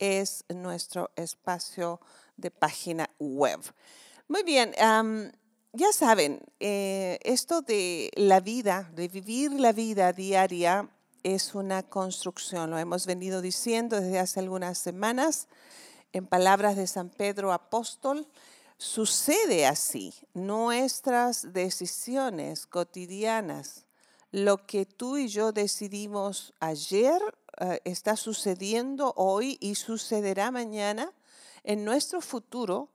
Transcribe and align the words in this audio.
es 0.00 0.44
nuestro 0.48 1.12
espacio 1.14 2.00
de 2.36 2.50
página 2.50 3.08
web. 3.20 3.60
Muy 4.26 4.42
bien, 4.42 4.74
ya 5.72 5.92
saben, 5.92 6.40
eh, 6.58 7.20
esto 7.22 7.62
de 7.62 8.10
la 8.16 8.40
vida, 8.40 8.90
de 8.96 9.06
vivir 9.06 9.52
la 9.52 9.70
vida 9.70 10.12
diaria, 10.12 10.88
es 11.22 11.54
una 11.54 11.84
construcción, 11.84 12.70
lo 12.70 12.78
hemos 12.78 13.06
venido 13.06 13.40
diciendo 13.40 14.00
desde 14.00 14.18
hace 14.18 14.40
algunas 14.40 14.78
semanas, 14.78 15.46
en 16.12 16.26
palabras 16.26 16.74
de 16.74 16.88
San 16.88 17.08
Pedro 17.08 17.52
Apóstol, 17.52 18.26
Sucede 18.78 19.66
así. 19.66 20.14
Nuestras 20.34 21.52
decisiones 21.52 22.64
cotidianas, 22.64 23.86
lo 24.30 24.66
que 24.66 24.86
tú 24.86 25.16
y 25.16 25.26
yo 25.26 25.50
decidimos 25.50 26.54
ayer, 26.60 27.20
eh, 27.58 27.80
está 27.84 28.14
sucediendo 28.14 29.14
hoy 29.16 29.58
y 29.60 29.74
sucederá 29.74 30.52
mañana. 30.52 31.12
En 31.64 31.84
nuestro 31.84 32.20
futuro 32.20 32.90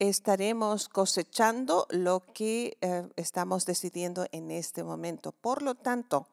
estaremos 0.00 0.88
cosechando 0.88 1.86
lo 1.90 2.24
que 2.34 2.76
eh, 2.80 3.08
estamos 3.14 3.64
decidiendo 3.64 4.26
en 4.32 4.50
este 4.50 4.82
momento. 4.82 5.30
Por 5.30 5.62
lo 5.62 5.76
tanto, 5.76 6.26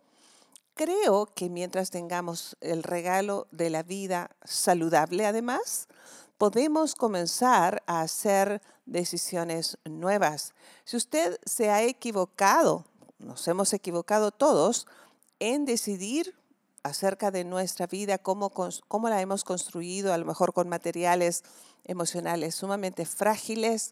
creo 0.73 1.27
que 1.27 1.47
mientras 1.47 1.91
tengamos 1.91 2.57
el 2.59 2.81
regalo 2.81 3.45
de 3.51 3.69
la 3.69 3.83
vida 3.83 4.31
saludable, 4.43 5.27
además, 5.27 5.87
podemos 6.37 6.95
comenzar 6.95 7.83
a 7.87 8.01
hacer 8.01 8.61
decisiones 8.85 9.77
nuevas. 9.85 10.53
Si 10.83 10.97
usted 10.97 11.39
se 11.45 11.69
ha 11.69 11.83
equivocado, 11.83 12.85
nos 13.19 13.47
hemos 13.47 13.73
equivocado 13.73 14.31
todos, 14.31 14.87
en 15.39 15.65
decidir 15.65 16.35
acerca 16.83 17.31
de 17.31 17.43
nuestra 17.43 17.87
vida, 17.87 18.17
cómo, 18.17 18.51
cómo 18.51 19.09
la 19.09 19.21
hemos 19.21 19.43
construido, 19.43 20.13
a 20.13 20.17
lo 20.17 20.25
mejor 20.25 20.53
con 20.53 20.69
materiales 20.69 21.43
emocionales 21.83 22.55
sumamente 22.55 23.05
frágiles, 23.05 23.91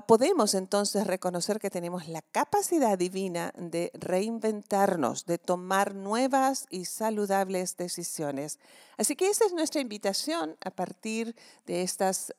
podemos 0.00 0.54
entonces 0.54 1.06
reconocer 1.06 1.60
que 1.60 1.68
tenemos 1.68 2.08
la 2.08 2.22
capacidad 2.22 2.96
divina 2.96 3.52
de 3.56 3.90
reinventarnos, 3.92 5.26
de 5.26 5.36
tomar 5.36 5.94
nuevas 5.94 6.66
y 6.70 6.86
saludables 6.86 7.76
decisiones. 7.76 8.58
Así 8.96 9.16
que 9.16 9.28
esa 9.28 9.44
es 9.44 9.52
nuestra 9.52 9.82
invitación 9.82 10.56
a 10.64 10.70
partir 10.70 11.36
de 11.66 11.82
estas 11.82 12.32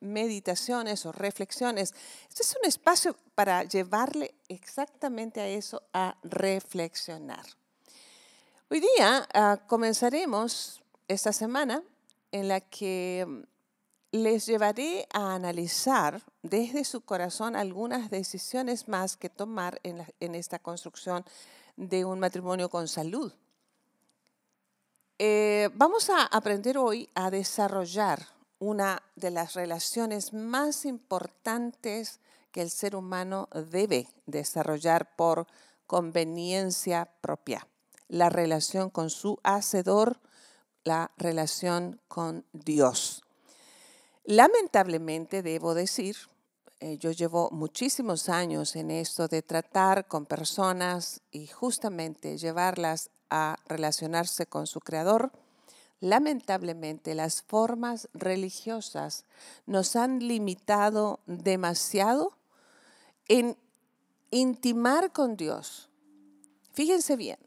meditaciones 0.00 1.04
o 1.04 1.12
reflexiones. 1.12 1.94
Este 2.28 2.42
es 2.42 2.56
un 2.60 2.66
espacio 2.66 3.14
para 3.34 3.64
llevarle 3.64 4.34
exactamente 4.48 5.40
a 5.40 5.48
eso, 5.48 5.82
a 5.92 6.16
reflexionar. 6.22 7.44
Hoy 8.70 8.80
día 8.80 9.28
ah, 9.34 9.60
comenzaremos 9.66 10.82
esta 11.08 11.32
semana 11.32 11.82
en 12.32 12.48
la 12.48 12.60
que 12.60 13.44
les 14.14 14.46
llevaré 14.46 15.08
a 15.12 15.34
analizar 15.34 16.22
desde 16.40 16.84
su 16.84 17.00
corazón 17.00 17.56
algunas 17.56 18.10
decisiones 18.10 18.86
más 18.86 19.16
que 19.16 19.28
tomar 19.28 19.80
en, 19.82 20.34
esta 20.36 20.60
construcción 20.60 21.24
de 21.76 22.04
un 22.04 22.20
matrimonio 22.20 22.68
con 22.68 22.86
salud. 22.86 23.32
Eh, 25.18 25.68
vamos 25.74 26.10
a 26.10 26.26
aprender 26.26 26.78
hoy 26.78 27.10
a 27.16 27.28
desarrollar 27.28 28.24
una 28.60 29.02
de 29.16 29.32
las 29.32 29.54
relaciones 29.54 30.32
más 30.32 30.84
importantes 30.84 32.20
que 32.52 32.62
el 32.62 32.70
ser 32.70 32.94
humano 32.94 33.48
debe 33.68 34.06
desarrollar 34.26 35.16
por 35.16 35.48
conveniencia 35.88 37.10
propia, 37.20 37.66
la 38.06 38.28
relación 38.28 38.90
con 38.90 39.10
su 39.10 39.40
hacedor, 39.42 40.20
la 40.84 41.10
relación 41.16 42.00
con 42.06 42.46
Dios. 42.52 43.23
Lamentablemente, 44.24 45.42
debo 45.42 45.74
decir, 45.74 46.16
eh, 46.80 46.96
yo 46.96 47.10
llevo 47.10 47.50
muchísimos 47.50 48.30
años 48.30 48.74
en 48.74 48.90
esto 48.90 49.28
de 49.28 49.42
tratar 49.42 50.08
con 50.08 50.24
personas 50.24 51.20
y 51.30 51.46
justamente 51.46 52.38
llevarlas 52.38 53.10
a 53.28 53.56
relacionarse 53.66 54.46
con 54.46 54.66
su 54.66 54.80
creador. 54.80 55.30
Lamentablemente, 56.00 57.14
las 57.14 57.42
formas 57.42 58.08
religiosas 58.14 59.24
nos 59.66 59.94
han 59.94 60.20
limitado 60.20 61.20
demasiado 61.26 62.32
en 63.28 63.56
intimar 64.30 65.12
con 65.12 65.36
Dios. 65.36 65.90
Fíjense 66.72 67.16
bien, 67.16 67.38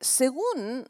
según 0.00 0.88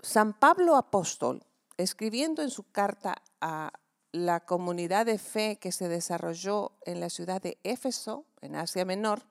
San 0.00 0.32
Pablo 0.34 0.76
Apóstol, 0.76 1.44
escribiendo 1.76 2.42
en 2.42 2.50
su 2.50 2.62
carta 2.62 3.16
a 3.40 3.72
la 4.14 4.38
comunidad 4.38 5.06
de 5.06 5.18
fe 5.18 5.56
que 5.56 5.72
se 5.72 5.88
desarrolló 5.88 6.70
en 6.86 7.00
la 7.00 7.10
ciudad 7.10 7.42
de 7.42 7.58
Éfeso, 7.64 8.24
en 8.42 8.54
Asia 8.54 8.84
Menor, 8.84 9.24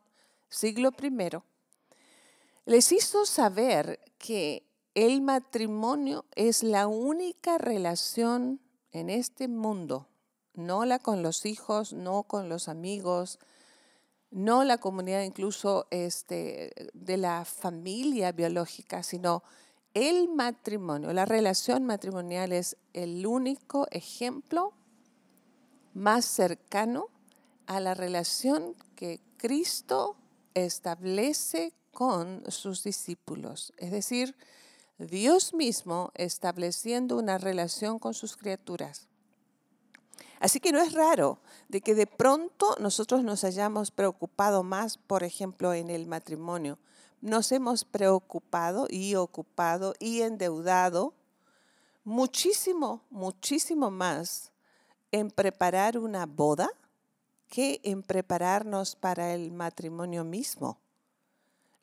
siglo 0.50 0.92
I, 1.02 1.38
les 2.66 2.92
hizo 2.92 3.25
saber 3.25 4.02
que 4.18 4.68
el 4.94 5.22
matrimonio 5.22 6.25
es 6.36 6.63
la 6.63 6.88
única 6.88 7.57
relación 7.57 8.60
en 8.92 9.10
este 9.10 9.48
mundo, 9.48 10.10
no 10.54 10.84
la 10.84 11.00
con 11.00 11.24
los 11.24 11.46
hijos, 11.46 11.94
no 11.94 12.24
con 12.24 12.50
los 12.50 12.68
amigos, 12.68 13.40
no 14.31 14.66
la 14.66 14.80
comunidad 14.80 15.22
incluso 15.22 15.88
este, 15.92 16.74
de 16.94 17.16
la 17.16 17.46
familia 17.46 18.34
biológica, 18.34 19.02
sino 19.02 19.44
el 19.94 20.28
matrimonio, 20.28 21.13
la 21.13 21.24
relación 21.24 21.86
matrimonial 21.86 22.52
es 22.52 22.75
el 22.92 23.25
único 23.25 23.88
ejemplo 23.92 24.74
más 25.94 26.25
cercano 26.25 27.07
a 27.66 27.80
la 27.80 27.94
relación 27.94 28.75
que 28.95 29.22
Cristo 29.38 30.16
establece 30.54 31.74
con 31.92 32.44
sus 32.50 32.84
discípulos. 32.84 33.74
Es 33.78 33.92
decir, 33.92 34.36
Dios 34.98 35.54
mismo 35.54 36.12
estableciendo 36.16 37.18
una 37.18 37.38
relación 37.38 38.00
con 38.00 38.13
sus 38.13 38.38
criaturas. 38.38 39.07
Así 40.40 40.60
que 40.60 40.72
no 40.72 40.81
es 40.81 40.94
raro 40.94 41.40
de 41.69 41.81
que 41.81 41.95
de 41.95 42.07
pronto 42.07 42.75
nosotros 42.80 43.24
nos 43.24 43.44
hayamos 43.44 43.92
preocupado 43.92 44.63
más, 44.63 44.98
por 44.98 45.24
ejemplo, 45.24 45.74
en 45.74 45.90
el 45.90 46.06
matrimonio, 46.06 46.80
nos 47.22 47.51
hemos 47.54 47.86
preocupado 47.86 48.88
y 48.90 49.16
ocupado 49.16 49.94
y 50.00 50.22
endeudado 50.22 51.13
muchísimo, 52.04 53.01
muchísimo 53.10 53.90
más 53.90 54.53
en 55.13 55.30
preparar 55.30 56.00
una 56.00 56.25
boda 56.25 56.69
que 57.48 57.80
en 57.83 58.01
prepararnos 58.01 58.95
para 58.95 59.36
el 59.36 59.51
matrimonio 59.51 60.24
mismo. 60.24 60.80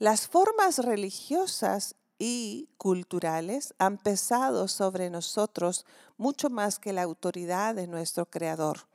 Las 0.00 0.26
formas 0.26 0.78
religiosas 0.78 1.94
y 2.18 2.68
culturales 2.76 3.72
han 3.78 3.98
pesado 3.98 4.66
sobre 4.66 5.10
nosotros 5.10 5.86
mucho 6.18 6.50
más 6.50 6.80
que 6.80 6.92
la 6.92 7.02
autoridad 7.02 7.76
de 7.76 7.86
nuestro 7.86 8.26
Creador. 8.26 8.88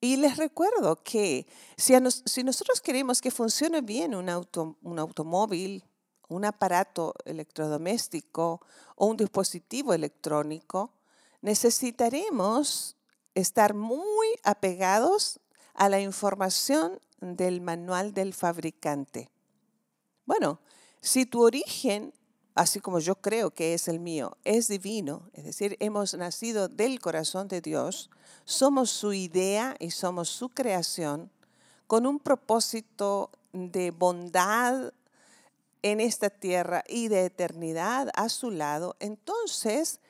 Y 0.00 0.16
les 0.16 0.38
recuerdo 0.38 1.02
que 1.04 1.46
si, 1.76 1.92
nosotros 2.00 2.80
queremos 2.80 3.20
que 3.20 3.30
funcione 3.30 3.82
bien 3.82 4.14
un, 4.14 4.30
un 4.82 4.98
automóvil, 4.98 5.84
un 6.28 6.46
aparato 6.46 7.14
electrodoméstico 7.26 8.62
o 8.96 9.06
un 9.06 9.18
dispositivo 9.18 9.92
electrónico, 9.92 10.92
necesitaremos 11.42 12.96
estar 13.34 13.74
muy 13.74 14.28
apegados 14.44 15.40
a 15.74 15.88
la 15.88 16.00
información 16.00 17.00
del 17.20 17.60
manual 17.60 18.14
del 18.14 18.34
fabricante. 18.34 19.30
Bueno, 20.24 20.60
si 21.00 21.26
tu 21.26 21.42
origen, 21.42 22.12
así 22.54 22.80
como 22.80 23.00
yo 23.00 23.16
creo 23.16 23.50
que 23.50 23.74
es 23.74 23.88
el 23.88 24.00
mío, 24.00 24.36
es 24.44 24.68
divino, 24.68 25.30
es 25.32 25.44
decir, 25.44 25.76
hemos 25.80 26.14
nacido 26.14 26.68
del 26.68 27.00
corazón 27.00 27.48
de 27.48 27.60
Dios, 27.60 28.10
somos 28.44 28.90
su 28.90 29.12
idea 29.12 29.76
y 29.78 29.90
somos 29.90 30.28
su 30.28 30.48
creación, 30.48 31.30
con 31.86 32.06
un 32.06 32.20
propósito 32.20 33.30
de 33.52 33.90
bondad 33.90 34.92
en 35.82 36.00
esta 36.00 36.30
tierra 36.30 36.84
y 36.88 37.08
de 37.08 37.24
eternidad 37.24 38.10
a 38.14 38.28
su 38.28 38.50
lado, 38.50 38.96
entonces 39.00 40.00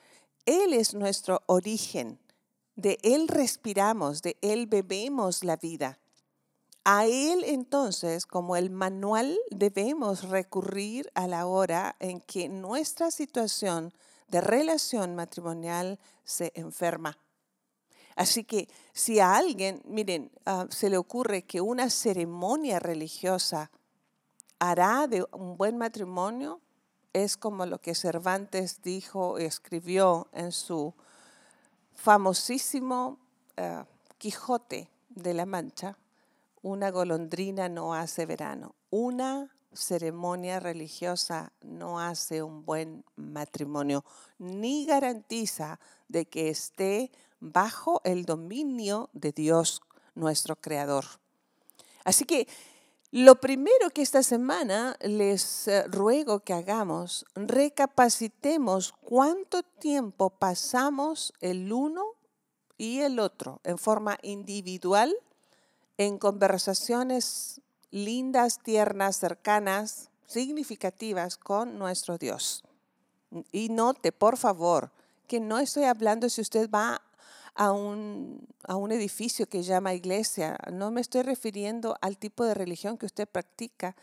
Él 0.45 0.73
es 0.73 0.93
nuestro 0.93 1.41
origen. 1.45 2.19
De 2.75 2.97
Él 3.03 3.27
respiramos, 3.27 4.21
de 4.21 4.37
Él 4.41 4.67
bebemos 4.67 5.43
la 5.43 5.57
vida. 5.57 5.99
A 6.83 7.05
Él 7.05 7.43
entonces, 7.45 8.25
como 8.25 8.55
el 8.57 8.69
manual, 8.69 9.37
debemos 9.51 10.27
recurrir 10.27 11.09
a 11.13 11.27
la 11.27 11.45
hora 11.45 11.95
en 11.99 12.19
que 12.19 12.49
nuestra 12.49 13.09
situación 13.09 13.93
de 14.27 14.41
relación 14.41 15.15
matrimonial 15.15 15.99
se 16.25 16.51
enferma. 16.55 17.17
Así 18.15 18.43
que 18.43 18.67
si 18.91 19.19
a 19.19 19.35
alguien, 19.35 19.81
miren, 19.85 20.31
ah, 20.45 20.67
se 20.69 20.89
le 20.89 20.97
ocurre 20.97 21.43
que 21.43 21.61
una 21.61 21.89
ceremonia 21.89 22.79
religiosa 22.79 23.71
hará 24.59 25.07
de 25.07 25.25
un 25.31 25.57
buen 25.57 25.77
matrimonio, 25.77 26.61
es 27.13 27.37
como 27.37 27.65
lo 27.65 27.79
que 27.79 27.95
Cervantes 27.95 28.81
dijo, 28.81 29.37
escribió 29.37 30.27
en 30.33 30.51
su 30.51 30.93
famosísimo 31.93 33.19
ah, 33.57 33.85
Quijote 34.17 34.89
de 35.09 35.33
la 35.33 35.45
Mancha, 35.45 35.97
una 36.61 36.91
golondrina 36.91 37.69
no 37.69 37.93
hace 37.93 38.25
verano. 38.25 38.75
Una 38.89 39.53
ceremonia 39.73 40.59
religiosa 40.59 41.51
no 41.61 41.99
hace 41.99 42.41
un 42.41 42.63
buen 42.65 43.03
matrimonio, 43.15 44.05
ni 44.37 44.85
garantiza 44.85 45.79
de 46.07 46.25
que 46.25 46.49
esté 46.49 47.11
bajo 47.39 48.01
el 48.03 48.25
dominio 48.25 49.09
de 49.13 49.31
Dios, 49.31 49.81
nuestro 50.15 50.55
Creador. 50.55 51.05
Así 52.03 52.25
que 52.25 52.47
lo 53.13 53.35
primero 53.35 53.91
que 53.91 54.01
esta 54.01 54.23
semana 54.23 54.97
les 54.99 55.67
eh, 55.67 55.83
ruego 55.83 56.39
que 56.39 56.51
hagamos, 56.51 57.27
recapacitemos 57.35 58.91
cuánto 59.01 59.61
tiempo 59.61 60.31
pasamos 60.31 61.31
el 61.39 61.71
uno 61.71 62.03
y 62.75 63.01
el 63.01 63.19
otro 63.19 63.61
en 63.65 63.77
forma 63.77 64.17
individual 64.23 65.15
en 65.99 66.17
conversaciones 66.17 67.61
lindas, 67.91 68.57
tiernas, 68.57 69.17
cercanas, 69.17 70.09
significativas 70.25 71.37
con 71.37 71.77
nuestro 71.77 72.17
Dios. 72.17 72.63
Y 73.51 73.69
note, 73.69 74.11
por 74.11 74.37
favor, 74.37 74.89
que 75.27 75.39
no 75.39 75.59
estoy 75.59 75.83
hablando 75.83 76.29
si 76.29 76.41
usted 76.41 76.67
va 76.67 76.99
a 77.55 77.71
un, 77.71 78.47
a 78.63 78.75
un 78.75 78.91
edificio 78.91 79.47
que 79.47 79.63
llama 79.63 79.93
iglesia, 79.93 80.57
no 80.71 80.91
me 80.91 81.01
estoy 81.01 81.21
refiriendo 81.21 81.95
al 82.01 82.17
tipo 82.17 82.43
de 82.45 82.53
religión 82.53 82.97
que 82.97 83.05
usted 83.05 83.27
practica. 83.27 83.95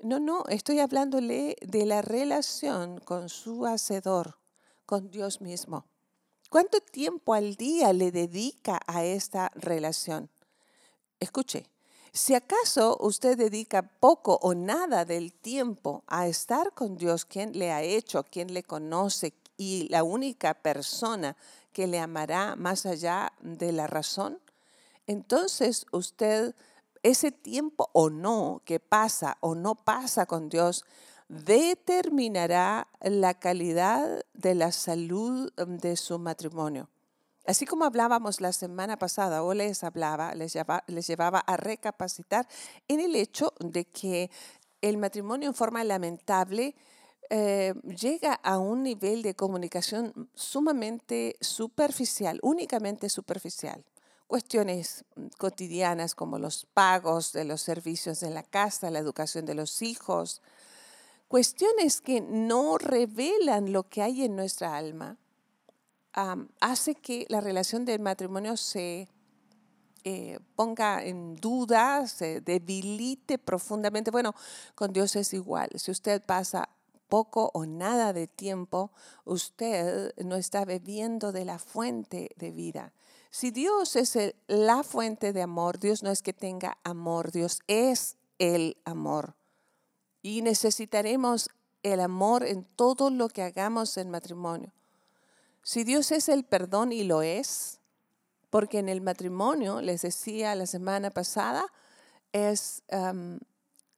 No, 0.00 0.20
no, 0.20 0.44
estoy 0.48 0.80
hablándole 0.80 1.56
de 1.60 1.86
la 1.86 2.02
relación 2.02 2.98
con 3.00 3.28
su 3.28 3.64
Hacedor, 3.66 4.38
con 4.84 5.10
Dios 5.10 5.40
mismo. 5.40 5.84
¿Cuánto 6.50 6.80
tiempo 6.80 7.34
al 7.34 7.56
día 7.56 7.92
le 7.92 8.12
dedica 8.12 8.80
a 8.86 9.04
esta 9.04 9.50
relación? 9.54 10.30
Escuche, 11.18 11.66
si 12.12 12.34
acaso 12.34 12.96
usted 13.00 13.36
dedica 13.36 13.82
poco 13.82 14.38
o 14.40 14.54
nada 14.54 15.04
del 15.04 15.32
tiempo 15.32 16.02
a 16.06 16.26
estar 16.28 16.72
con 16.72 16.96
Dios, 16.96 17.24
quien 17.24 17.58
le 17.58 17.72
ha 17.72 17.82
hecho, 17.82 18.24
quien 18.24 18.54
le 18.54 18.62
conoce 18.62 19.34
y 19.56 19.88
la 19.88 20.02
única 20.02 20.54
persona 20.54 21.36
que 21.72 21.86
le 21.86 21.98
amará 21.98 22.56
más 22.56 22.86
allá 22.86 23.32
de 23.40 23.72
la 23.72 23.86
razón, 23.86 24.38
entonces 25.06 25.86
usted 25.92 26.54
ese 27.02 27.30
tiempo 27.30 27.88
o 27.92 28.10
no 28.10 28.62
que 28.64 28.80
pasa 28.80 29.38
o 29.40 29.54
no 29.54 29.74
pasa 29.76 30.26
con 30.26 30.48
Dios 30.48 30.84
determinará 31.28 32.88
la 33.00 33.34
calidad 33.34 34.24
de 34.32 34.54
la 34.54 34.72
salud 34.72 35.52
mm, 35.56 35.76
de 35.76 35.96
su 35.96 36.18
matrimonio. 36.18 36.88
Así 37.46 37.64
como 37.64 37.84
hablábamos 37.84 38.40
la 38.40 38.52
semana 38.52 38.98
pasada 38.98 39.42
o 39.44 39.54
les 39.54 39.84
hablaba, 39.84 40.34
les 40.34 40.52
llevaba, 41.06 41.38
a 41.38 41.56
recapacitar 41.56 42.48
en 42.88 42.98
el 42.98 43.14
hecho 43.14 43.52
de 43.60 43.84
que 43.84 44.30
el 44.80 44.98
matrimonio 44.98 45.48
en 45.48 45.54
forma 45.54 45.84
lamentable 45.84 46.74
eh, 47.30 47.74
llega 47.84 48.34
a 48.34 48.58
un 48.58 48.82
nivel 48.82 49.22
de 49.22 49.34
comunicación 49.34 50.30
sumamente 50.34 51.36
superficial, 51.40 52.38
únicamente 52.42 53.08
superficial. 53.08 53.84
Cuestiones 54.26 55.04
cotidianas 55.38 56.14
como 56.14 56.38
los 56.38 56.66
pagos 56.74 57.32
de 57.32 57.44
los 57.44 57.60
servicios 57.60 58.22
en 58.22 58.34
la 58.34 58.42
casa, 58.42 58.90
la 58.90 58.98
educación 58.98 59.46
de 59.46 59.54
los 59.54 59.82
hijos, 59.82 60.42
cuestiones 61.28 62.00
que 62.00 62.20
no 62.20 62.78
revelan 62.78 63.72
lo 63.72 63.88
que 63.88 64.02
hay 64.02 64.24
en 64.24 64.36
nuestra 64.36 64.76
alma 64.76 65.16
hace 66.60 66.94
que 66.94 67.26
la 67.28 67.40
relación 67.40 67.84
del 67.84 68.00
matrimonio 68.00 68.56
se 68.56 69.06
eh, 70.04 70.38
ponga 70.54 71.04
en 71.04 71.36
duda, 71.36 72.06
se 72.06 72.40
debilite 72.40 73.38
profundamente. 73.38 74.10
Bueno, 74.10 74.34
con 74.74 74.92
Dios 74.92 75.14
es 75.16 75.34
igual. 75.34 75.68
Si 75.76 75.90
usted 75.90 76.22
pasa 76.22 76.68
poco 77.08 77.50
o 77.54 77.66
nada 77.66 78.12
de 78.12 78.26
tiempo, 78.26 78.90
usted 79.24 80.14
no 80.24 80.36
está 80.36 80.64
bebiendo 80.64 81.32
de 81.32 81.44
la 81.44 81.58
fuente 81.58 82.30
de 82.36 82.50
vida. 82.50 82.92
Si 83.30 83.50
Dios 83.50 83.96
es 83.96 84.16
la 84.46 84.82
fuente 84.82 85.32
de 85.32 85.42
amor, 85.42 85.78
Dios 85.78 86.02
no 86.02 86.10
es 86.10 86.22
que 86.22 86.32
tenga 86.32 86.78
amor, 86.84 87.32
Dios 87.32 87.60
es 87.66 88.16
el 88.38 88.76
amor. 88.84 89.34
Y 90.22 90.42
necesitaremos 90.42 91.50
el 91.82 92.00
amor 92.00 92.44
en 92.44 92.64
todo 92.64 93.10
lo 93.10 93.28
que 93.28 93.42
hagamos 93.42 93.96
en 93.96 94.10
matrimonio. 94.10 94.72
Si 95.62 95.84
Dios 95.84 96.12
es 96.12 96.28
el 96.28 96.44
perdón 96.44 96.92
y 96.92 97.04
lo 97.04 97.22
es, 97.22 97.80
porque 98.50 98.78
en 98.78 98.88
el 98.88 99.00
matrimonio, 99.00 99.80
les 99.80 100.02
decía 100.02 100.54
la 100.54 100.66
semana 100.66 101.10
pasada, 101.10 101.66
es 102.32 102.82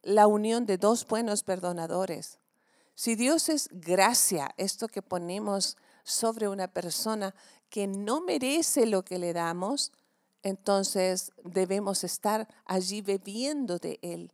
la 0.03 0.27
unión 0.27 0.67
de 0.67 0.79
dos 0.79 1.07
buenos 1.07 1.43
perdonadores. 1.43 2.39
Si 2.99 3.15
Dios 3.15 3.49
es 3.49 3.69
gracia, 3.71 4.53
esto 4.57 4.89
que 4.89 5.03
ponemos 5.03 5.77
sobre 6.03 6.49
una 6.49 6.67
persona 6.67 7.33
que 7.71 7.87
no 7.87 8.21
merece 8.21 8.87
lo 8.87 9.05
que 9.05 9.21
le 9.21 9.33
damos, 9.33 9.93
entonces 10.43 11.31
debemos 11.45 12.03
estar 12.03 12.49
allí 12.65 13.01
bebiendo 13.01 13.79
de 13.79 14.01
Él. 14.03 14.33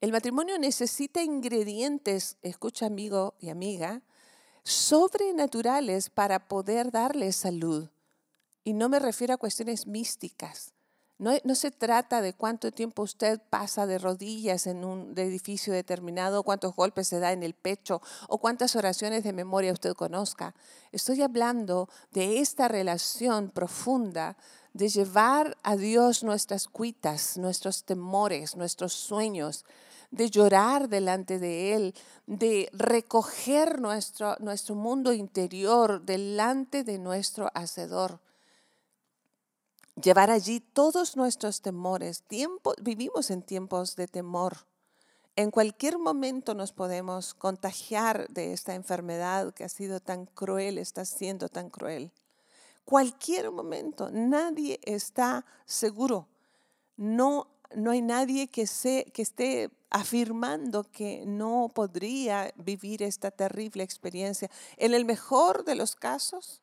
El 0.00 0.10
matrimonio 0.10 0.58
necesita 0.58 1.22
ingredientes, 1.22 2.36
escucha 2.42 2.86
amigo 2.86 3.36
y 3.38 3.50
amiga, 3.50 4.02
sobrenaturales 4.64 6.10
para 6.10 6.48
poder 6.48 6.90
darle 6.90 7.30
salud. 7.30 7.90
Y 8.64 8.72
no 8.72 8.88
me 8.88 8.98
refiero 8.98 9.34
a 9.34 9.38
cuestiones 9.38 9.86
místicas. 9.86 10.73
No, 11.16 11.54
se 11.54 11.70
trata 11.70 12.20
de 12.20 12.32
cuánto 12.32 12.72
tiempo 12.72 13.02
usted 13.02 13.40
pasa 13.48 13.86
de 13.86 13.98
rodillas 13.98 14.66
en 14.66 14.84
un 14.84 15.16
edificio 15.16 15.72
determinado, 15.72 16.42
cuántos 16.42 16.74
golpes 16.74 17.06
se 17.06 17.20
da 17.20 17.30
en 17.30 17.44
el 17.44 17.54
pecho 17.54 18.02
o 18.28 18.38
cuántas 18.38 18.74
oraciones 18.74 19.22
de 19.22 19.32
memoria 19.32 19.72
usted 19.72 19.94
conozca. 19.94 20.56
Estoy 20.90 21.22
hablando 21.22 21.88
de 22.10 22.40
esta 22.40 22.66
relación 22.66 23.50
profunda 23.50 24.36
de 24.72 24.88
llevar 24.88 25.56
a 25.62 25.76
Dios 25.76 26.24
nuestras 26.24 26.66
cuitas, 26.66 27.38
nuestros 27.38 27.84
temores, 27.84 28.56
nuestros 28.56 28.92
sueños, 28.92 29.64
de 30.10 30.30
llorar 30.30 30.88
delante 30.88 31.38
de 31.38 31.74
Él, 31.74 31.94
de 32.26 32.68
recoger 32.72 33.80
nuestro, 33.80 34.34
nuestro 34.40 34.74
mundo 34.74 35.12
interior 35.12 36.02
delante 36.02 36.82
de 36.82 36.98
nuestro 36.98 37.52
Hacedor. 37.54 38.18
Llevar 40.02 40.30
allí 40.30 40.60
todos 40.60 41.16
nuestros 41.16 41.62
temores. 41.62 42.24
Vivimos 42.82 43.30
en 43.30 43.42
tiempos 43.42 43.94
de 43.94 44.08
temor. 44.08 44.66
En 45.36 45.50
cualquier 45.50 45.98
momento 45.98 46.54
nos 46.54 46.72
podemos 46.72 47.34
contagiar 47.34 48.28
de 48.28 48.52
esta 48.52 48.74
enfermedad 48.74 49.54
que 49.54 49.64
ha 49.64 49.68
sido 49.68 50.00
tan 50.00 50.26
cruel, 50.26 50.78
está 50.78 51.04
siendo 51.04 51.48
tan 51.48 51.70
cruel. 51.70 52.12
Cualquier 52.84 53.50
momento, 53.50 54.10
nadie 54.12 54.80
está 54.82 55.44
seguro. 55.64 56.28
No, 56.96 57.48
no 57.74 57.92
hay 57.92 58.02
nadie 58.02 58.48
que, 58.48 58.66
se, 58.66 59.04
que 59.12 59.22
esté 59.22 59.70
afirmando 59.90 60.84
que 60.90 61.24
no 61.24 61.70
podría 61.72 62.52
vivir 62.56 63.02
esta 63.02 63.30
terrible 63.30 63.84
experiencia. 63.84 64.50
En 64.76 64.92
el 64.92 65.04
mejor 65.04 65.64
de 65.64 65.76
los 65.76 65.96
casos, 65.96 66.60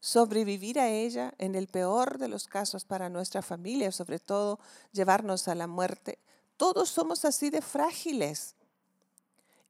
sobrevivir 0.00 0.80
a 0.80 0.88
ella, 0.88 1.34
en 1.38 1.54
el 1.54 1.68
peor 1.68 2.18
de 2.18 2.28
los 2.28 2.46
casos 2.46 2.84
para 2.84 3.08
nuestra 3.08 3.42
familia, 3.42 3.92
sobre 3.92 4.18
todo 4.18 4.58
llevarnos 4.92 5.46
a 5.48 5.54
la 5.54 5.66
muerte 5.66 6.18
todos 6.60 6.90
somos 6.90 7.24
así 7.24 7.48
de 7.48 7.62
frágiles. 7.62 8.54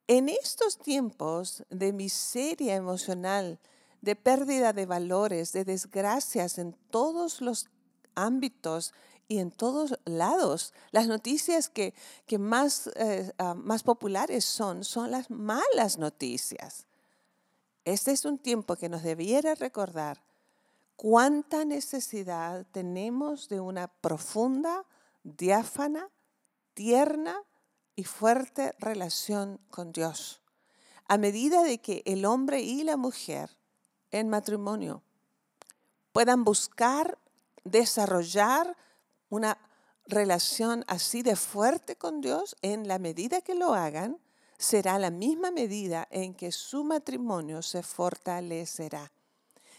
En 0.09 0.29
estos 0.29 0.77
tiempos 0.77 1.63
de 1.71 1.93
miseria 1.93 2.75
emocional, 2.75 3.61
de 4.01 4.17
pérdida 4.17 4.73
de 4.73 4.87
valores, 4.87 5.53
de 5.53 5.65
desgracias 5.65 6.59
en 6.59 6.73
todos 6.91 7.43
los 7.43 7.69
ámbitos 8.17 8.93
y 9.29 9.39
en 9.39 9.53
todos 9.53 10.01
lados, 10.05 10.75
las 10.91 11.07
noticias 11.07 11.69
que, 11.69 11.95
más, 12.41 12.91
eh, 12.97 13.31
ah, 13.39 13.55
más 13.55 13.85
populares 13.85 14.45
son, 14.45 14.83
son 14.83 15.13
las 15.13 15.31
malas 15.31 15.97
noticias. 15.97 16.89
Este 17.91 18.13
es 18.13 18.25
un 18.25 18.39
tiempo 18.39 18.77
que 18.77 18.89
nos 18.89 19.03
debiera 19.03 19.57
recordar 19.57 20.23
cuánta 20.95 21.65
necesidad 21.65 22.65
tenemos 22.71 23.49
de 23.49 23.59
una 23.59 23.89
profunda, 23.89 24.85
diáfana, 25.25 26.09
tierna 26.75 27.43
y 27.97 28.05
fuerte 28.05 28.77
relación 28.79 29.59
con 29.71 29.91
Dios. 29.91 30.41
A 31.09 31.19
medida 31.19 31.65
de 31.65 31.79
que 31.79 32.05
el 32.07 32.27
hombre 32.27 32.61
y 32.61 32.85
la 32.85 32.97
mujer 32.97 33.51
en 34.13 34.29
matrimonio 34.29 35.03
puedan 36.13 36.45
buscar 36.45 37.19
desarrollar 37.65 38.77
una 39.31 39.59
relación 40.07 40.85
así 40.87 41.23
de 41.23 41.35
fuerte 41.35 41.97
con 41.97 42.21
Dios, 42.21 42.55
en 42.63 42.87
la 42.87 43.01
medida 43.01 43.41
que 43.41 43.57
lo 43.57 43.75
hagan, 43.75 44.21
será 44.61 44.99
la 44.99 45.11
misma 45.11 45.51
medida 45.51 46.07
en 46.11 46.35
que 46.35 46.53
su 46.53 46.85
matrimonio 46.85 47.63
se 47.63 47.83
fortalecerá. 47.83 49.11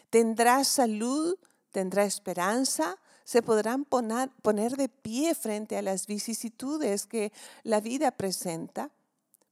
Tendrá 0.10 0.64
salud, 0.64 1.38
tendrá 1.72 2.04
esperanza, 2.04 2.98
se 3.24 3.44
podrán 3.44 3.86
poner, 3.86 4.76
de 4.76 4.90
pie 4.90 5.36
frente 5.36 5.78
a 5.78 5.84
las 5.84 6.08
vicisitudes 6.08 7.06
que 7.06 7.32
la 7.64 7.80
vida 7.80 8.10
presenta. 8.10 8.90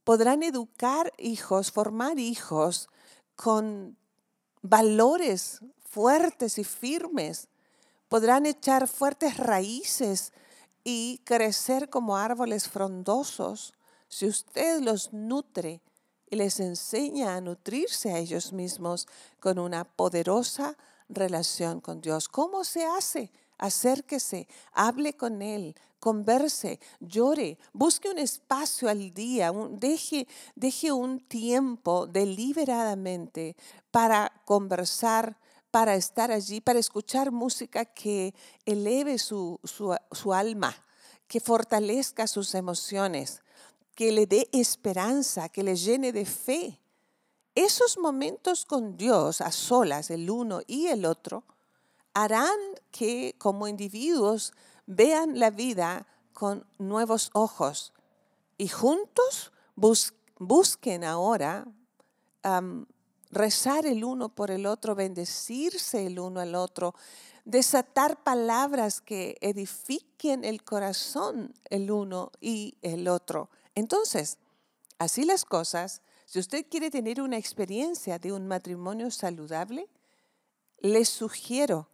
Podrán 0.03 0.41
educar 0.41 1.13
hijos, 1.19 1.71
formar 1.71 2.17
hijos 2.17 2.89
con 3.35 3.97
valores 4.63 5.59
fuertes 5.83 6.57
y 6.57 6.63
firmes. 6.63 7.47
Podrán 8.07 8.47
echar 8.47 8.87
fuertes 8.87 9.37
raíces 9.37 10.33
y 10.83 11.21
crecer 11.23 11.91
como 11.91 12.17
árboles 12.17 12.67
frondosos 12.67 13.73
si 14.09 14.27
usted 14.27 14.81
los 14.81 15.13
nutre 15.13 15.81
y 16.29 16.35
les 16.35 16.59
enseña 16.59 17.35
a 17.35 17.41
nutrirse 17.41 18.11
a 18.11 18.19
ellos 18.19 18.51
mismos 18.51 19.07
con 19.39 19.57
una 19.57 19.85
poderosa 19.85 20.77
relación 21.07 21.79
con 21.79 22.01
Dios. 22.01 22.27
¿Cómo 22.27 22.63
se 22.63 22.85
hace? 22.85 23.31
acérquese, 23.59 24.47
hable 24.73 25.13
con 25.13 25.41
él, 25.41 25.75
converse, 25.99 26.79
llore, 26.99 27.59
busque 27.73 28.09
un 28.09 28.17
espacio 28.17 28.89
al 28.89 29.13
día, 29.13 29.51
deje, 29.71 30.27
deje 30.55 30.91
un 30.91 31.19
tiempo 31.19 32.07
deliberadamente 32.07 33.55
para 33.91 34.31
conversar, 34.45 35.37
para 35.69 35.95
estar 35.95 36.31
allí, 36.31 36.61
para 36.61 36.79
escuchar 36.79 37.31
música 37.31 37.85
que 37.85 38.33
eleve 38.65 39.19
su, 39.19 39.59
su 39.63 40.33
alma, 40.33 40.73
que 41.27 41.41
fortalezca 41.41 42.27
sus 42.27 42.55
emociones, 42.55 43.43
que 43.99 44.13
le 44.13 44.27
dé 44.27 44.47
esperanza, 44.53 45.49
que 45.49 45.61
le 45.61 45.75
llene 45.75 46.13
de 46.13 46.25
fe. 46.25 46.79
Esos 47.53 47.97
momentos 47.97 48.63
con 48.63 48.95
Dios 48.95 49.41
a 49.41 49.51
solas, 49.51 50.09
el 50.09 50.29
uno 50.29 50.61
y 50.67 50.87
el 50.87 51.03
otro, 51.03 51.43
harán 52.13 52.57
que 52.91 53.35
como 53.37 53.67
individuos 53.67 54.53
vean 54.85 55.37
la 55.37 55.49
vida 55.49 56.07
con 56.31 56.65
nuevos 56.77 57.29
ojos 57.33 57.91
y 58.57 58.69
juntos 58.69 59.51
busquen 59.75 61.03
ahora 61.03 61.67
rezar 63.31 63.85
el 63.85 64.05
uno 64.05 64.29
por 64.29 64.49
el 64.49 64.65
otro, 64.65 64.95
bendecirse 64.95 66.05
el 66.05 66.21
uno 66.21 66.39
al 66.39 66.55
otro, 66.55 66.95
desatar 67.43 68.23
palabras 68.23 69.01
que 69.01 69.37
edifiquen 69.41 70.45
el 70.45 70.63
corazón 70.63 71.53
el 71.69 71.91
uno 71.91 72.31
y 72.39 72.77
el 72.81 73.09
otro. 73.09 73.49
Entonces, 73.79 74.37
así 74.97 75.23
las 75.23 75.45
cosas, 75.45 76.01
si 76.25 76.37
usted 76.37 76.65
quiere 76.69 76.91
tener 76.91 77.21
una 77.21 77.37
experiencia 77.37 78.19
de 78.19 78.33
un 78.33 78.45
matrimonio 78.45 79.09
saludable, 79.09 79.87
les 80.79 81.07
sugiero 81.07 81.89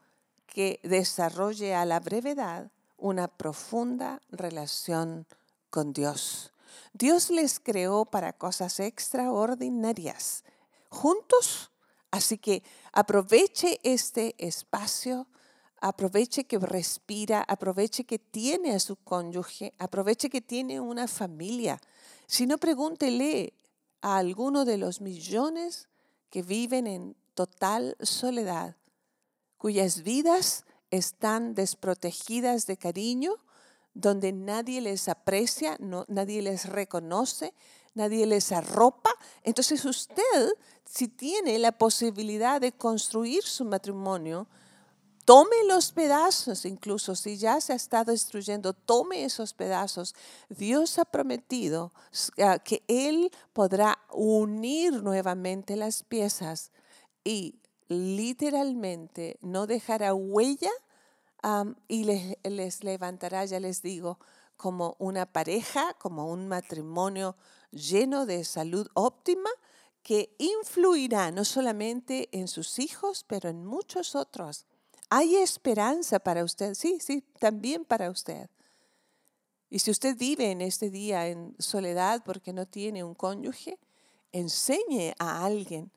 que 0.47 0.79
desarrolle 0.81 1.75
a 1.75 1.85
la 1.85 1.99
brevedad 1.99 2.71
una 2.97 3.27
profunda 3.27 4.19
relación 4.29 5.27
con 5.69 5.93
Dios. 5.93 6.51
Dios 6.93 7.29
les 7.29 7.59
creó 7.59 8.05
para 8.05 8.33
cosas 8.33 8.79
extraordinarias, 8.79 10.43
juntos, 10.89 11.69
así 12.09 12.39
que 12.39 12.63
aproveche 12.93 13.79
este 13.83 14.33
espacio, 14.39 15.27
aproveche 15.85 16.45
que 16.45 16.57
respira, 16.57 17.45
aproveche 17.47 18.05
que 18.05 18.17
tiene 18.17 18.73
a 18.73 18.79
su 18.79 18.95
cónyuge, 18.95 19.71
aproveche 19.77 20.31
que 20.31 20.41
tiene 20.41 20.79
una 20.79 21.07
familia. 21.07 21.79
Si 22.25 22.47
no, 22.47 22.57
pregúntele 22.57 23.53
a 24.01 24.17
alguno 24.17 24.65
de 24.65 24.77
los 24.79 24.99
millones 24.99 25.87
que 26.31 26.41
viven 26.41 26.87
en 26.87 27.15
total 27.35 27.95
soledad 28.01 28.75
cuyas 29.59 30.01
vidas 30.01 30.65
están 30.89 31.53
desprotegidas 31.53 32.65
de 32.65 32.77
cariño, 32.77 33.35
donde 33.93 34.31
nadie 34.31 34.81
les 34.81 35.07
aprecia, 35.07 35.77
nadie 35.79 36.41
les 36.41 36.65
reconoce, 36.67 37.53
nadie 37.93 38.25
les 38.25 38.51
arropa. 38.51 39.11
Entonces 39.43 39.85
usted, 39.85 40.49
si 40.83 41.07
tiene 41.07 41.59
la 41.59 41.73
posibilidad 41.73 42.59
de 42.59 42.71
construir 42.71 43.43
su 43.43 43.65
matrimonio, 43.65 44.47
tome 45.25 45.55
los 45.67 45.91
pedazos, 45.91 46.65
incluso 46.65 47.15
si 47.15 47.37
ya 47.37 47.59
se 47.59 47.73
está 47.73 48.03
destruyendo, 48.03 48.73
tome 48.73 49.25
esos 49.25 49.53
pedazos. 49.53 50.15
Dios 50.49 50.99
ha 50.99 51.05
prometido 51.05 51.91
ah, 52.41 52.59
que 52.59 52.83
Él 52.87 53.31
podrá 53.51 53.99
unir 54.11 55.03
nuevamente 55.03 55.75
las 55.75 56.03
piezas 56.03 56.71
y 57.23 57.55
literalmente 57.87 59.37
no 59.41 59.67
dejará 59.67 60.13
huella 60.13 60.71
y 61.87 62.05
les, 62.05 62.37
les 62.43 62.83
levantará, 62.83 63.45
ya 63.45 63.59
les 63.59 63.81
digo, 63.81 64.19
como 64.57 64.95
una 64.99 65.25
pareja, 65.25 65.93
como 65.99 66.31
un 66.31 66.47
matrimonio 66.47 67.35
lleno 67.71 68.25
de 68.25 68.43
salud 68.45 68.87
óptima 68.93 69.49
que 70.01 70.35
influirá 70.39 71.31
no 71.31 71.45
solamente 71.45 72.29
en 72.31 72.47
sus 72.47 72.79
hijos, 72.79 73.25
pero 73.27 73.49
en 73.49 73.65
muchos 73.65 74.15
otros. 74.15 74.65
Hay 75.09 75.35
esperanza 75.35 76.19
para 76.19 76.43
usted, 76.43 76.73
sí, 76.73 76.97
sí, 76.99 77.21
también 77.39 77.85
para 77.85 78.09
usted. 78.09 78.49
Y 79.69 79.79
si 79.79 79.91
usted 79.91 80.17
vive 80.17 80.51
en 80.51 80.61
este 80.61 80.89
día 80.89 81.27
en 81.27 81.55
soledad 81.59 82.23
porque 82.23 82.53
no 82.53 82.65
tiene 82.65 83.03
un 83.03 83.13
cónyuge, 83.13 83.77
enseñe 84.31 85.13
a 85.19 85.45
alguien 85.45 85.91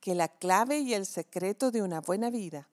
que 0.00 0.14
la 0.14 0.28
clave 0.28 0.78
y 0.80 0.94
el 0.94 1.06
secreto 1.06 1.70
de 1.70 1.82
una 1.82 2.00
buena 2.00 2.30
vida 2.30 2.68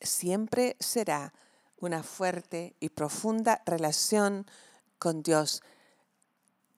siempre 0.00 0.76
será 0.78 1.32
una 1.78 2.02
fuerte 2.02 2.76
y 2.80 2.90
profunda 2.90 3.62
relación 3.66 4.46
con 4.98 5.22
Dios. 5.22 5.62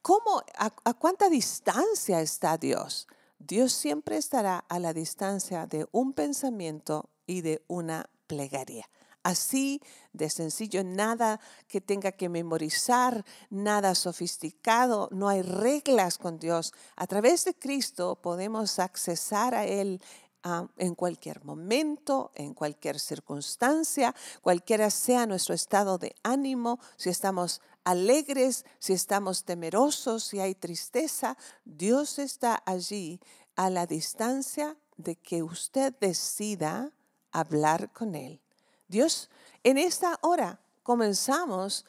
¿Cómo, 0.00 0.42
a, 0.57 0.95
cuánta 0.95 1.28
distancia 1.28 2.21
está 2.21 2.57
Dios? 2.57 3.07
Dios 3.38 3.73
siempre 3.73 4.16
estará 4.16 4.59
a 4.69 4.78
la 4.78 4.92
distancia 4.92 5.66
de 5.66 5.87
un 5.92 6.12
pensamiento 6.12 7.09
y 7.26 7.43
de 7.43 7.64
una 7.69 8.09
plegaria. 8.26 8.88
así 9.25 9.81
de 10.12 10.29
sencillo, 10.29 10.83
nada 10.83 11.41
que 11.69 11.81
tenga 11.81 12.12
que 12.12 12.29
memorizar, 12.29 13.25
nada 13.50 13.95
sofisticado, 13.95 15.09
no 15.12 15.29
hay 15.29 15.43
reglas 15.43 16.19
con 16.19 16.38
Dios. 16.38 16.73
A 16.97 17.07
través 17.07 17.45
de 17.45 17.55
Cristo 17.55 18.17
podemos 18.17 18.81
accesar 18.81 19.55
a 19.55 19.64
Él 19.64 20.02
ah, 20.43 20.67
en 20.76 20.97
cualquier 20.97 21.45
momento, 21.45 22.33
en 22.35 22.52
cualquier 22.52 22.99
circunstancia, 22.99 24.14
cualquiera 24.41 24.91
sea 24.91 25.26
nuestro 25.26 25.55
estado 25.55 25.99
de 25.99 26.17
ánimo, 26.25 26.81
si 26.97 27.09
estamos 27.09 27.61
alegres, 27.85 28.64
si 28.79 28.93
estamos 28.93 29.45
temerosos, 29.45 30.25
si 30.25 30.41
hay 30.41 30.55
tristeza, 30.55 31.37
Dios 31.64 32.19
está 32.19 32.62
allí 32.67 33.21
a 33.57 33.71
la 33.71 33.87
distancia 33.87 34.76
de 34.97 35.17
que 35.17 35.43
usted 35.43 35.95
decida 36.00 36.93
hablar 37.32 37.92
con 37.92 38.14
Él. 38.14 38.40
Dios, 38.88 39.30
en 39.64 39.78
esta 39.78 40.18
hora 40.22 40.60
comenzamos 40.82 41.84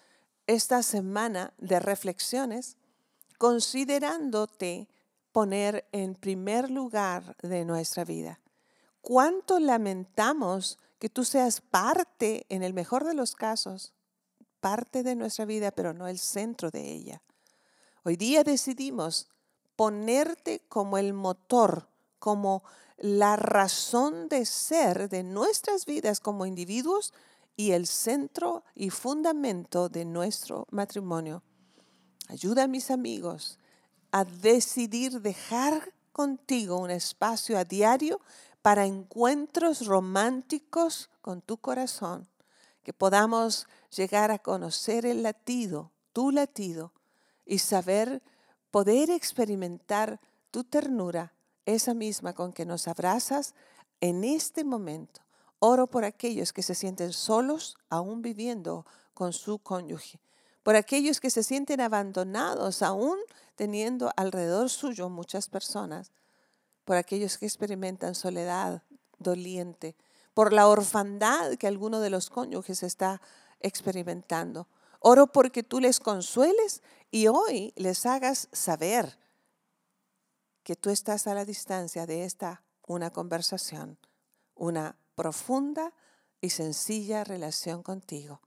esta 0.48 0.84
semana 0.84 1.54
de 1.58 1.80
reflexiones 1.80 2.78
considerándote 3.38 4.88
poner 5.32 5.86
en 5.92 6.16
primer 6.16 6.70
lugar 6.70 7.36
de 7.42 7.66
nuestra 7.66 8.06
vida. 8.06 8.40
¿Cuánto 9.02 9.60
lamentamos 9.60 10.80
que 11.00 11.10
tú 11.10 11.26
seas 11.26 11.60
parte, 11.60 12.46
en 12.48 12.64
el 12.64 12.74
mejor 12.74 13.04
de 13.04 13.14
los 13.14 13.36
casos, 13.36 13.94
parte 14.62 15.04
de 15.04 15.16
nuestra 15.16 15.44
vida, 15.44 15.72
pero 15.72 15.94
no 15.94 16.08
el 16.08 16.20
centro 16.20 16.72
de 16.72 16.90
ella? 16.90 17.22
Hoy 18.04 18.16
día 18.16 18.44
decidimos 18.44 19.28
ponerte 19.76 20.62
como 20.70 20.98
el 20.98 21.14
motor, 21.14 21.90
como 22.24 22.64
la 22.96 23.36
razón 23.36 24.30
de 24.30 24.46
ser 24.46 25.10
de 25.10 25.24
nuestras 25.24 25.86
vidas 25.86 26.22
como 26.22 26.46
individuos 26.46 27.14
y 27.58 27.72
el 27.72 27.86
centro 27.86 28.64
y 28.76 28.92
fundamento 28.92 29.90
de 29.90 30.06
nuestro 30.06 30.66
matrimonio. 30.72 31.44
Ayuda 32.30 32.64
a 32.64 32.68
mis 32.68 32.92
amigos 32.92 33.60
a 34.14 34.24
decidir 34.24 35.20
dejar 35.20 35.94
contigo 36.14 36.78
un 36.78 36.92
espacio 36.92 37.58
a 37.58 37.66
diario 37.66 38.22
para 38.62 38.86
encuentros 38.86 39.86
románticos 39.86 41.10
con 41.20 41.42
tu 41.42 41.58
corazón, 41.58 42.30
que 42.84 42.94
podamos 42.94 43.68
llegar 43.94 44.32
a 44.32 44.40
conocer 44.40 45.06
el 45.06 45.24
latido, 45.24 45.92
tu 46.14 46.32
latido, 46.32 46.94
y 47.46 47.58
saber 47.58 48.24
poder 48.72 49.10
experimentar 49.10 50.22
tu 50.52 50.64
ternura 50.64 51.34
esa 51.66 51.94
misma 51.94 52.34
con 52.34 52.54
que 52.54 52.66
nos 52.66 52.88
abrazas 52.88 53.56
en 54.02 54.24
este 54.24 54.64
momento. 54.64 55.22
Oro 55.60 55.88
por 55.88 56.04
aquellos 56.04 56.52
que 56.52 56.64
se 56.64 56.76
sienten 56.76 57.14
solos 57.14 57.78
aún 57.90 58.22
viviendo 58.22 58.86
con 59.14 59.32
su 59.32 59.60
cónyuge, 59.60 60.20
por 60.62 60.76
aquellos 60.76 61.20
que 61.20 61.30
se 61.30 61.44
sienten 61.44 61.80
abandonados 61.80 62.82
aún 62.82 63.18
teniendo 63.56 64.12
alrededor 64.18 64.70
suyo 64.70 65.08
muchas 65.10 65.48
personas, 65.48 66.12
por 66.84 66.98
aquellos 66.98 67.38
que 67.38 67.46
experimentan 67.46 68.16
soledad 68.16 68.84
doliente, 69.20 69.96
por 70.34 70.52
la 70.52 70.68
orfandad 70.68 71.54
que 71.56 71.68
alguno 71.68 72.00
de 72.00 72.10
los 72.10 72.30
cónyuges 72.30 72.84
está 72.84 73.22
experimentando. 73.62 74.68
Oro 75.00 75.28
porque 75.28 75.64
tú 75.64 75.80
les 75.80 76.00
consueles 76.00 76.82
y 77.12 77.28
hoy 77.28 77.74
les 77.76 78.06
hagas 78.06 78.50
saber 78.52 79.18
que 80.64 80.76
tú 80.76 80.90
estás 80.90 81.28
a 81.28 81.34
la 81.34 81.46
distancia 81.46 82.06
de 82.06 82.24
esta 82.24 82.64
una 82.88 83.12
conversación, 83.12 83.98
una 84.56 84.98
profunda 85.16 85.94
y 86.42 86.50
sencilla 86.50 87.24
relación 87.24 87.84
contigo. 87.84 88.42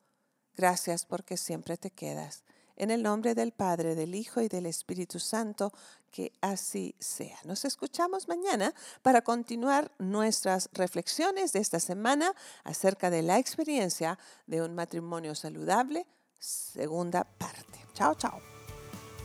Gracias 0.54 1.04
porque 1.04 1.36
siempre 1.36 1.76
te 1.76 1.90
quedas. 1.90 2.44
En 2.76 2.90
el 2.90 3.02
nombre 3.02 3.34
del 3.34 3.52
Padre, 3.52 3.94
del 3.94 4.14
Hijo 4.14 4.42
y 4.42 4.48
del 4.48 4.66
Espíritu 4.66 5.18
Santo, 5.18 5.72
que 6.10 6.32
así 6.42 6.94
sea. 6.98 7.38
Nos 7.44 7.64
escuchamos 7.64 8.28
mañana 8.28 8.74
para 9.00 9.22
continuar 9.22 9.90
nuestras 9.98 10.68
reflexiones 10.72 11.52
de 11.52 11.60
esta 11.60 11.80
semana 11.80 12.34
acerca 12.64 13.08
de 13.08 13.22
la 13.22 13.38
experiencia 13.38 14.18
de 14.46 14.60
un 14.60 14.74
matrimonio 14.74 15.34
saludable, 15.34 16.06
segunda 16.38 17.24
parte. 17.24 17.86
Chao, 17.94 18.14
chao. 18.14 18.55